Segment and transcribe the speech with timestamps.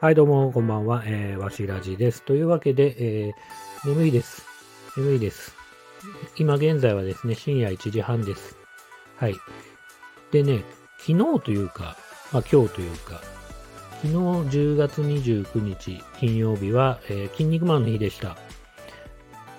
[0.00, 1.02] はい、どうも、こんばんは。
[1.04, 2.22] えー、わしらじです。
[2.22, 2.94] というわけで、
[3.26, 4.46] えー、眠いです。
[4.96, 5.56] 眠いです。
[6.36, 8.56] 今現在はですね、深夜1時半です。
[9.16, 9.34] はい。
[10.30, 10.62] でね、
[11.00, 11.96] 昨日というか、
[12.32, 13.20] まあ今日というか、
[14.00, 18.36] 昨日10月29日金曜日は、えー、筋肉マンの日でした。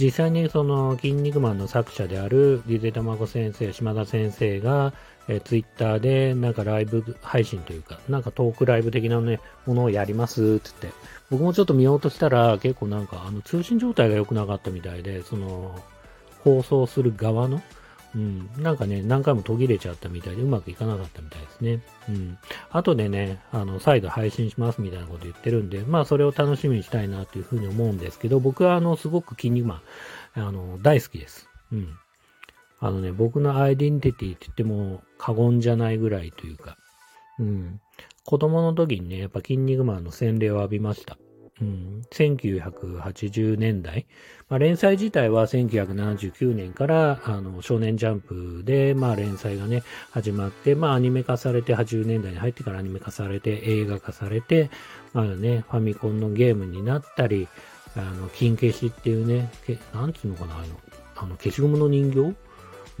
[0.00, 4.94] 実際にその筋肉マンの作者であるリゼたまご先生、島田先生が、
[5.28, 15.78] えー、ツイッターでなんかライブ配信というか、なんかトークライブ的なね、ものをやりますって言って、僕もちょっと見ようとしたら結構なんかあの通信状態が良くなかったみたいで、その
[16.44, 17.60] 放送する側の
[18.14, 18.50] うん。
[18.58, 21.80] なんかね、何回も途切れちゃったみたいでうまくいかなかったみたいですね。
[22.08, 22.38] うん。
[22.70, 29.82] 後でね、あの、再度配信しますみたいなこと言ってるんで、まあそれを楽しみにしたいなというふうに思うんですけど、僕はあの、すごく筋肉マ
[30.36, 31.48] ン、あの、大好きです。
[31.72, 31.88] うん。
[32.80, 36.78] あのね、僕のアイデンティティって言っても過言じゃないぐらいというか、
[37.38, 37.80] うん。
[38.24, 41.18] 子供の時にね、やっぱ筋肉マンの洗礼を浴びました。
[41.60, 44.06] うん、1980年代、
[44.48, 54.70] まあ、連載自体は1979年からあの少年ジャンプで、まあ、連載がね始まって、まあ、アニメ化されて80年代に入ってからアニメ化されて映画化されて、
[55.12, 57.46] まあね、ファミコンのゲームになったり
[57.96, 59.50] あの金消しっていうね
[59.92, 60.64] なんていうのかなあの
[61.16, 62.34] あの消しゴムの人形、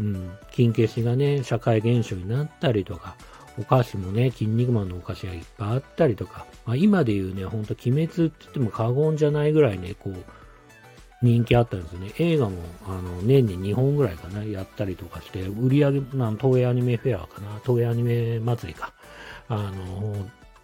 [0.00, 3.16] うん、金消しがね社会現象になったりとか
[3.58, 10.14] お菓子もね、筋肉マンのお菓子がいっぱいあったりとか、まあ、今で言うね、ほんと鬼滅って言っても過言じゃないぐらいね、こう、
[11.22, 12.12] 人気あったんですよね。
[12.18, 18.94] 映画も、あの、年に2本ぐらいかな、やったりとかして、売り上げ、なん東映アニメフェアかな、東映アニメ祭りか、
[19.48, 20.14] あの、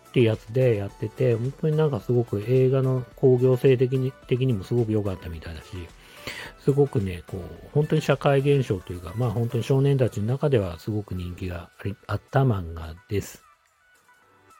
[0.09, 5.67] ってやつでやってて、本当になんかすごく映画の工業性的に、的にもすごく良かったみたいだし、
[6.67, 11.71] すごくね、こう、本当に社会現象というか、まあ本当に少年たちの中ではすごく人気が
[12.09, 13.45] あった漫画です。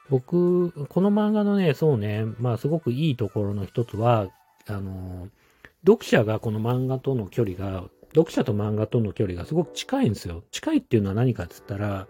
[0.09, 4.29] 僕、この漫画のね、そうね、まあすごくいいところの一つは、
[4.67, 5.27] あの、
[5.85, 7.83] 読者がこの漫画との距離が
[8.17, 10.43] 読者と漫画との距離がすごく近いんですよ。
[10.49, 12.07] 近いっていうのは何かっつったら、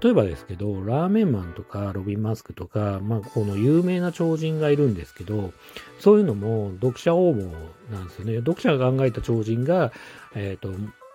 [0.00, 5.52] 例えばですけど、ラーメンマンとかロビン・マスクとか、まあ、この有名な超人がいるんですけど、
[5.98, 7.50] そういうのも読者応募
[7.90, 8.36] なんですよね。
[8.36, 9.90] 読者が考えた超人が、
[10.36, 10.72] えっ、ー、と、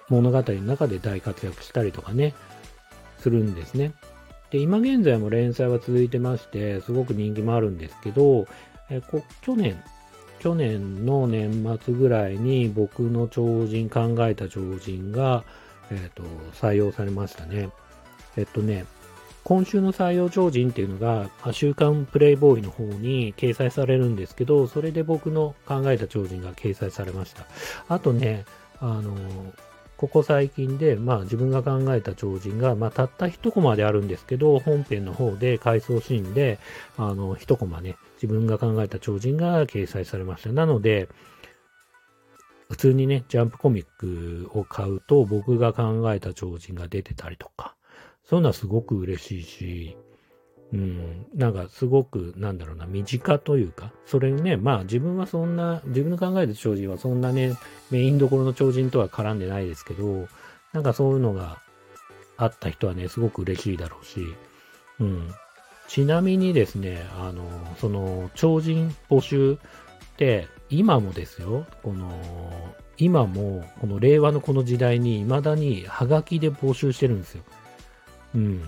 [0.09, 2.33] 物語の中で大活躍したりとかね、
[3.19, 3.93] するんですね。
[4.51, 8.47] で、今現在も連載は続いてまして、すごく人気もあるんですけど、
[8.89, 9.81] えこ去年、
[10.45, 15.43] 去年の年末ぐらいに僕の超人、考えた超人が、
[15.89, 16.21] えっ、ー、と、
[16.53, 17.69] 採用されましたね。
[18.37, 18.85] えっとね、
[19.43, 27.47] 今週の採用超人っていうのが、週刊プレイボーイの方に掲載されるんですけど、それで僕の考えた超人が掲載されました。
[27.89, 28.45] あとね、
[28.79, 29.15] あの、
[29.97, 36.59] ここ最近で、まあ自分が考えた超人が、まあたった一コマであるんですけど、本編の方で回想シーンで、
[36.97, 40.51] あの、一コマね、自分が考えた超人が掲載されました。
[40.51, 41.07] なので、
[42.69, 47.75] 普通にね、ジャンプコミックを買うと、僕が考えた超人が出てたりとか、
[48.23, 49.97] そういうのはすごく嬉しいし、
[50.75, 57.55] うん、なんかすごく、なんだろうな、身近というか、それね、まあ自分はそんな、自分の考える超人はそんなね、
[57.91, 60.27] メインどころの超人とは絡んでないですけど、
[60.73, 61.61] なんかそういうのが
[62.37, 64.35] あった人はね、すごく嬉しいだろうし、
[64.99, 65.29] うん。
[65.87, 67.45] ちなみにですね、あの、
[67.79, 69.57] その、超人募集っ
[70.17, 72.11] て、今もですよ、この、
[72.97, 77.43] 今も、この令和のこの時代に、未だにハガキで募集してるんですよ。
[78.35, 78.63] うん。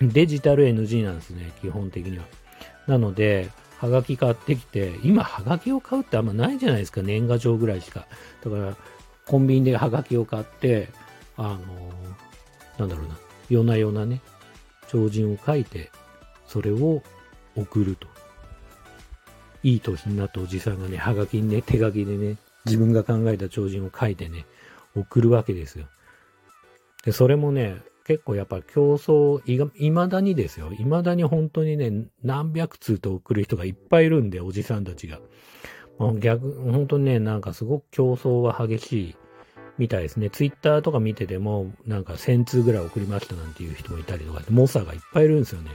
[0.00, 2.24] デジタル NG なんですね、基本的には。
[2.86, 8.06] なので、はがき買ってきて、今はがきを買うってあんまないじゃないですか、年賀状ぐらいしか。
[8.42, 8.76] だから、
[9.26, 10.88] コンビニではがきを買って、
[11.36, 11.58] あの
[12.78, 13.18] なんだろうな、
[13.48, 14.20] 夜な夜なね、
[14.88, 15.90] 超人を書いて、
[16.46, 17.02] それを
[17.56, 18.08] 送ると。
[19.62, 24.44] いい年になったおじさんがね、はがきにね、手書きでね、自分が考えた超人を書いてね、
[24.94, 25.86] 送るわけですよ。
[27.04, 29.40] で、それもね、結構やっぱ競争、
[29.76, 30.72] いまだにですよ。
[30.72, 35.20] いまだに本当にね、何百通と送る人がいっぱいいるんで、おじさんたちが。
[36.18, 39.16] 逆、本当にね、なんかすごく競争は激しい
[39.78, 40.28] みたいですね。
[40.28, 45.70] ツイッターとか見てても、なんか1000通ぐらい送りましたなんていう人もいたりとか、モサがいっぱいいるんですよね。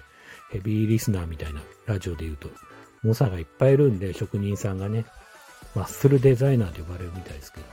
[0.52, 2.50] ヘビーリスナーみたいな、ラジオで言うと。
[3.02, 5.06] モサがいっぱいいるんで、職人さんがね、
[5.76, 7.66] マッスルデザイナーと呼ばれるみたいですけど。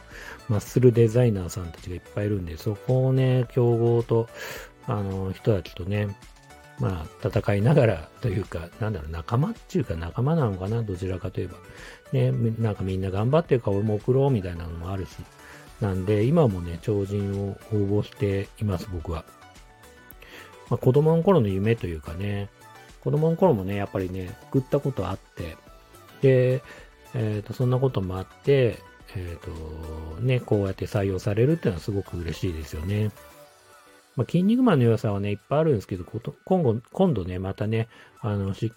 [0.48, 4.28] マッスルデザイナーさんたちがいっぱいいるんで、そこをね、競合と、
[4.86, 6.16] あの、人たちとね、
[6.78, 11.56] まあ、戦いながらというか、なんだろう、仲間っていうか仲間なのかな、どちらかといえば。
[12.12, 15.10] ね、なんかみんな頑張ってるか俺も送ろうみたいなのもあるし。
[15.80, 19.24] なんで、今もね、超人を応募しています、僕は。
[20.70, 22.48] まあ、子供の頃の夢というかね、
[23.00, 25.56] 子供の頃もね、やっぱりね、送ったことあって、
[26.22, 26.62] で、
[27.14, 28.78] えっ、ー、と、そんなこともあって、
[29.14, 33.10] えっ、ー、と、ね、こうやって採用されるっていうのはすごく嬉しいですよね。
[34.16, 36.04] まあ、筋肉マンの良さはね、いっぱいあるんですけど、
[36.44, 37.88] 今後、今度ね、またね、
[38.20, 38.72] あの、し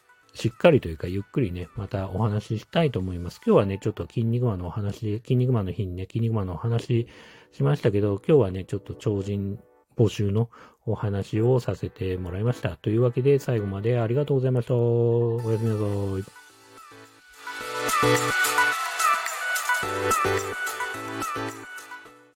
[0.47, 3.41] っかりというか、ゆっくりね、またお話ししたいと思います。
[3.45, 7.07] 今日はね、ちょっと筋肉マンのお話、筋肉マンの日にね、筋肉マンのお話
[7.53, 9.59] しましたけど、今日はね、ちょっと超人
[9.97, 10.49] 募集の
[10.85, 12.77] お話をさせてもらいました。
[12.77, 14.75] というわけで、最後までありがとうございました。
[14.75, 15.77] おやすみな
[16.23, 16.48] さい。
[18.01, 18.33] Thank
[21.35, 21.78] you.